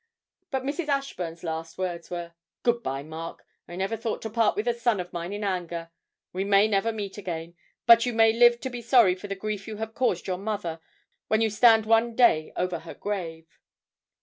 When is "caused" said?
9.93-10.25